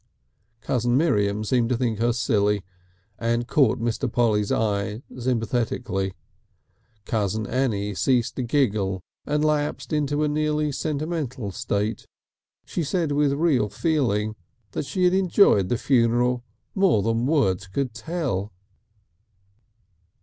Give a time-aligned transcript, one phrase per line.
[0.61, 2.63] Cousin Miriam seemed to think her silly,
[3.19, 4.11] and caught Mr.
[4.11, 6.15] Polly's eye sympathetically.
[7.05, 12.07] Cousin Annie ceased to giggle and lapsed into a nearly sentimental state.
[12.65, 14.35] She said with real feeling
[14.71, 16.43] that she had enjoyed the funeral
[16.73, 18.51] more than words could tell.